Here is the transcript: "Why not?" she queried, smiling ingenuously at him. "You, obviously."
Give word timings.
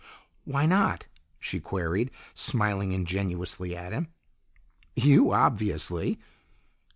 "Why 0.45 0.65
not?" 0.65 1.05
she 1.39 1.59
queried, 1.59 2.09
smiling 2.33 2.91
ingenuously 2.91 3.75
at 3.77 3.93
him. 3.93 4.07
"You, 4.95 5.31
obviously." 5.31 6.19